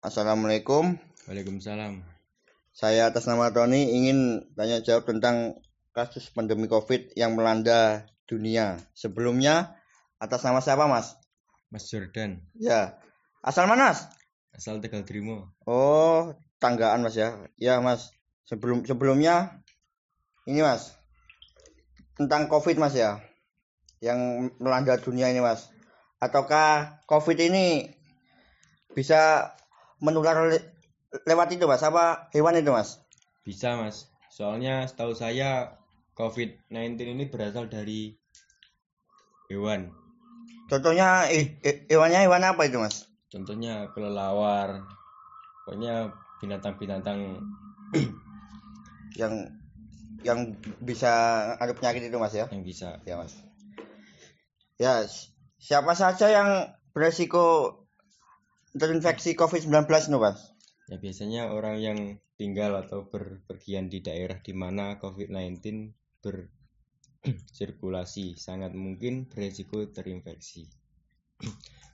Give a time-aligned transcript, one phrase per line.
[0.00, 0.96] Assalamualaikum.
[1.28, 2.00] Waalaikumsalam.
[2.72, 5.60] Saya atas nama Tony ingin tanya jawab tentang
[5.92, 8.80] kasus pandemi COVID yang melanda dunia.
[8.96, 9.76] Sebelumnya
[10.16, 11.20] atas nama siapa, Mas?
[11.68, 12.96] Mas Jordan, Ya.
[13.44, 14.08] Asal mana, Mas?
[14.56, 15.52] asal Tegal Trimo.
[15.68, 16.32] Oh,
[16.64, 17.36] tanggaan, Mas ya.
[17.60, 18.08] Ya, Mas.
[18.48, 19.60] Sebelum sebelumnya
[20.48, 20.96] ini, Mas.
[22.16, 23.20] Tentang COVID, Mas ya.
[24.00, 25.68] Yang melanda dunia ini, Mas.
[26.24, 27.92] Ataukah COVID ini
[28.96, 29.52] bisa
[30.00, 30.66] menular le-
[31.24, 31.84] lewat itu, Mas?
[31.84, 33.00] Apa hewan itu, Mas?
[33.40, 35.80] Bisa mas, soalnya setahu saya
[36.12, 38.12] COVID-19 ini berasal dari
[39.48, 39.90] hewan.
[40.68, 43.08] Contohnya he- he- hewannya hewan apa itu, Mas?
[43.30, 44.84] Contohnya kelelawar,
[45.64, 47.40] pokoknya binatang-binatang
[49.18, 49.34] Yang
[50.22, 51.10] yang bisa
[51.56, 52.46] ada penyakit itu, Mas ya?
[52.52, 53.00] yang bisa.
[53.02, 53.34] Ya, Mas.
[54.76, 56.48] Ya, si- siapa saja yang
[56.94, 57.74] beresiko
[58.74, 60.50] terinfeksi COVID-19 itu, Mas?
[60.90, 61.98] Ya biasanya orang yang
[62.34, 70.66] tinggal atau berpergian di daerah di mana COVID-19 bersirkulasi sangat mungkin beresiko terinfeksi.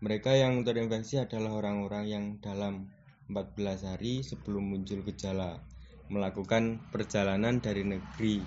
[0.00, 2.88] Mereka yang terinfeksi adalah orang-orang yang dalam
[3.28, 5.62] 14 hari sebelum muncul gejala
[6.10, 8.42] melakukan perjalanan dari negeri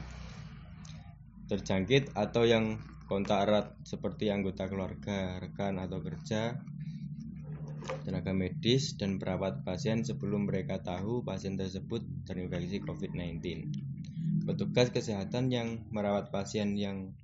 [1.47, 6.57] terjangkit atau yang kontak erat seperti anggota keluarga, rekan atau kerja
[8.03, 13.39] tenaga medis dan perawat pasien sebelum mereka tahu pasien tersebut terinfeksi COVID-19.
[14.43, 17.15] Petugas kesehatan yang merawat pasien yang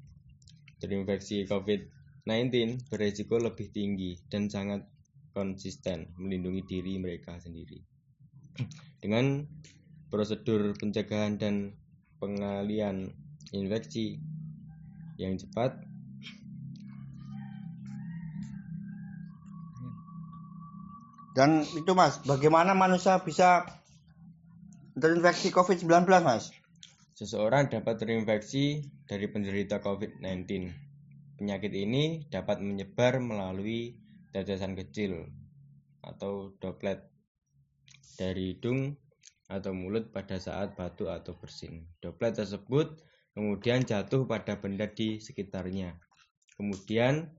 [0.80, 4.88] terinfeksi COVID-19 beresiko lebih tinggi dan sangat
[5.36, 7.84] konsisten melindungi diri mereka sendiri.
[9.00, 9.48] Dengan
[10.12, 11.76] prosedur pencegahan dan
[12.20, 13.12] pengalian
[13.56, 14.20] infeksi
[15.20, 15.89] yang cepat
[21.38, 23.66] Dan itu, Mas, bagaimana manusia bisa
[24.98, 26.50] terinfeksi COVID-19, Mas?
[27.14, 30.72] Seseorang dapat terinfeksi dari penderita COVID-19.
[31.40, 34.00] Penyakit ini dapat menyebar melalui
[34.32, 35.28] tetesan kecil
[36.04, 37.00] atau droplet
[38.20, 38.96] dari hidung
[39.50, 41.88] atau mulut pada saat batuk atau bersin.
[42.04, 43.00] Droplet tersebut
[43.34, 45.96] kemudian jatuh pada benda di sekitarnya.
[46.60, 47.32] Kemudian,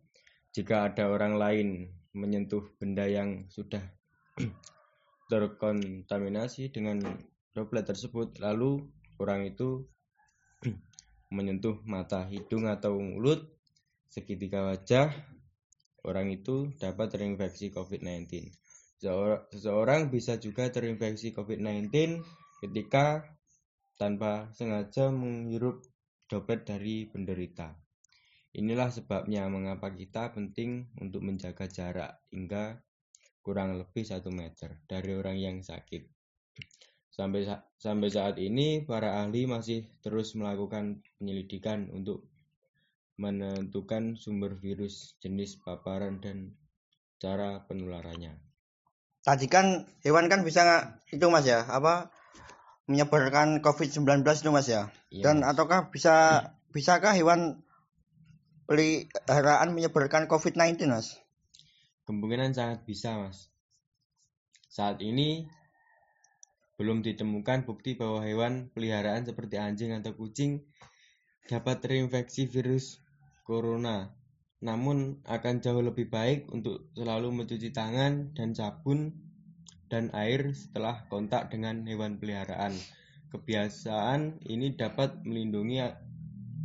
[0.50, 1.69] jika ada orang lain
[2.12, 3.82] menyentuh benda yang sudah
[5.31, 7.03] terkontaminasi dengan
[7.54, 9.87] droplet tersebut, lalu orang itu
[11.37, 13.47] menyentuh mata, hidung, atau mulut,
[14.10, 15.15] seketika wajah,
[16.03, 18.50] orang itu dapat terinfeksi COVID-19.
[18.99, 22.20] Seseor- Seseorang bisa juga terinfeksi COVID-19
[22.60, 23.25] ketika
[23.97, 25.84] tanpa sengaja menghirup
[26.28, 27.76] droplet dari penderita.
[28.50, 32.83] Inilah sebabnya mengapa kita penting untuk menjaga jarak hingga
[33.47, 36.03] kurang lebih satu meter dari orang yang sakit.
[37.15, 42.27] Sampai sa- sampai saat ini, para ahli masih terus melakukan penyelidikan untuk
[43.21, 46.56] menentukan sumber virus, jenis paparan, dan
[47.21, 48.34] cara penularannya.
[49.21, 52.09] Tadi kan hewan kan bisa itu, Mas ya, apa
[52.88, 54.88] menyebarkan COVID-19 itu, Mas ya?
[55.12, 55.53] Iya, Dan Mas.
[55.55, 57.61] ataukah bisa bisakah hewan
[58.70, 61.19] peliharaan menyebarkan COVID-19, Mas?
[62.06, 63.50] Kemungkinan sangat bisa, Mas.
[64.70, 65.50] Saat ini
[66.78, 70.62] belum ditemukan bukti bahwa hewan peliharaan seperti anjing atau kucing
[71.50, 73.03] dapat terinfeksi virus
[73.42, 74.14] corona.
[74.62, 79.19] Namun akan jauh lebih baik untuk selalu mencuci tangan dan sabun
[79.91, 82.70] dan air setelah kontak dengan hewan peliharaan.
[83.34, 85.82] Kebiasaan ini dapat melindungi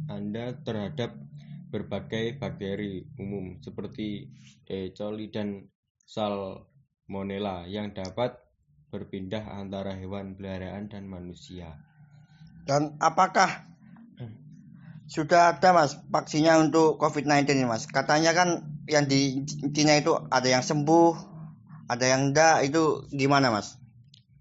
[0.06, 1.25] Anda terhadap
[1.70, 4.30] berbagai bakteri umum seperti
[4.66, 4.94] E.
[4.94, 5.66] coli dan
[6.06, 8.38] Salmonella yang dapat
[8.94, 11.76] berpindah antara hewan peliharaan dan manusia.
[12.66, 13.66] Dan apakah
[15.06, 17.86] sudah ada mas vaksinnya untuk COVID-19 ini mas?
[17.86, 21.14] Katanya kan yang di Cina itu ada yang sembuh,
[21.86, 23.78] ada yang enggak, itu gimana mas?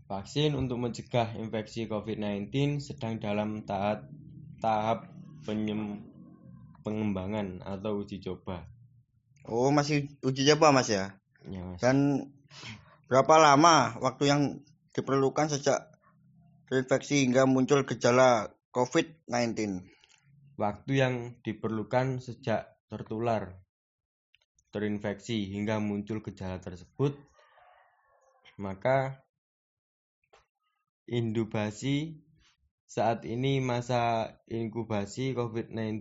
[0.08, 4.08] Vaksin untuk mencegah infeksi COVID-19 sedang dalam tahap
[4.60, 5.12] tahap
[5.44, 6.13] penyem-
[6.84, 8.68] pengembangan atau uji coba.
[9.48, 11.16] Oh masih uji coba mas ya?
[11.48, 11.80] Ya, Mas.
[11.80, 12.28] Dan
[13.08, 14.42] berapa lama waktu yang
[14.92, 15.92] diperlukan sejak
[16.68, 19.84] terinfeksi hingga muncul gejala COVID-19?
[20.60, 23.64] Waktu yang diperlukan sejak tertular
[24.70, 27.14] terinfeksi hingga muncul gejala tersebut
[28.58, 29.22] maka
[31.04, 32.24] Indubasi
[32.88, 36.00] saat ini masa inkubasi COVID-19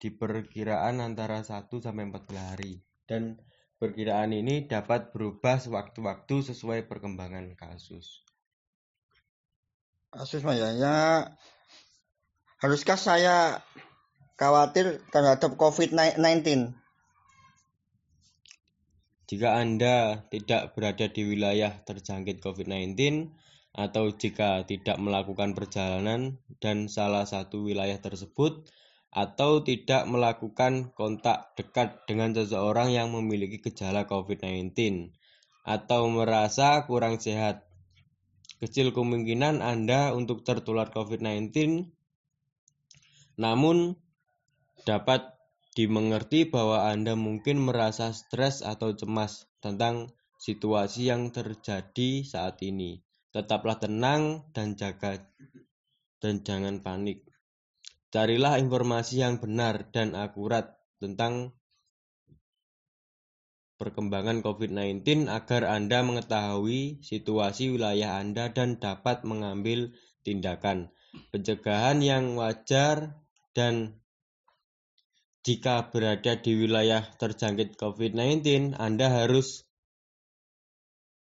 [0.00, 3.36] diperkiraan antara 1 sampai 14 hari dan
[3.76, 8.24] perkiraan ini dapat berubah sewaktu-waktu sesuai perkembangan kasus.
[10.10, 11.30] Kasus ya
[12.58, 13.62] haruskah saya
[14.40, 16.74] khawatir terhadap COVID-19?
[19.30, 23.30] Jika Anda tidak berada di wilayah terjangkit COVID-19
[23.70, 28.66] atau jika tidak melakukan perjalanan dan salah satu wilayah tersebut
[29.10, 35.10] atau tidak melakukan kontak dekat dengan seseorang yang memiliki gejala COVID-19
[35.66, 37.66] atau merasa kurang sehat.
[38.62, 41.90] Kecil kemungkinan Anda untuk tertular COVID-19
[43.40, 43.96] namun
[44.84, 45.32] dapat
[45.72, 53.00] dimengerti bahwa Anda mungkin merasa stres atau cemas tentang situasi yang terjadi saat ini.
[53.30, 55.22] Tetaplah tenang dan jaga
[56.18, 57.29] dan jangan panik.
[58.10, 61.54] Carilah informasi yang benar dan akurat tentang
[63.78, 69.94] perkembangan COVID-19 agar Anda mengetahui situasi wilayah Anda dan dapat mengambil
[70.26, 70.90] tindakan
[71.30, 73.16] pencegahan yang wajar
[73.54, 74.00] dan
[75.40, 79.64] jika berada di wilayah terjangkit COVID-19, Anda harus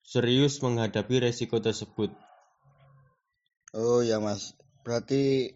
[0.03, 2.11] serius menghadapi resiko tersebut.
[3.71, 5.55] Oh ya mas, berarti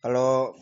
[0.00, 0.56] kalau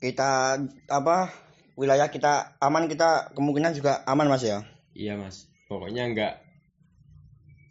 [0.00, 1.32] kita apa
[1.76, 4.64] wilayah kita aman kita kemungkinan juga aman mas ya?
[4.96, 6.34] Iya mas, pokoknya enggak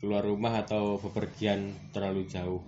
[0.01, 2.61] keluar rumah atau bepergian terlalu jauh.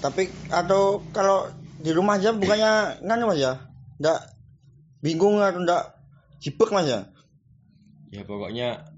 [0.00, 1.50] Tapi atau kalau
[1.82, 2.72] di rumah aja bukannya
[3.06, 3.58] nganu mas ya?
[3.98, 4.30] Enggak
[5.00, 6.00] bingung atau enggak
[6.40, 7.04] sibuk mas ya
[8.10, 8.88] ya pokoknya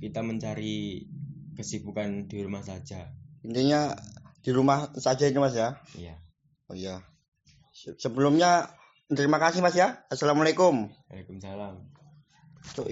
[0.00, 1.06] kita mencari
[1.54, 3.12] kesibukan di rumah saja
[3.44, 3.92] intinya
[4.40, 6.16] di rumah saja itu mas ya iya
[6.68, 7.04] oh iya
[7.74, 8.70] sebelumnya
[9.10, 10.06] terima kasih mas ya.
[10.08, 10.88] Assalamualaikum.
[11.10, 11.82] Waalaikumsalam.
[12.72, 12.88] Tuh,